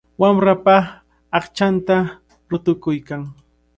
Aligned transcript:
Wamrapa 0.21 0.75
aqchanta 1.37 1.95
rutuykan. 2.49 3.21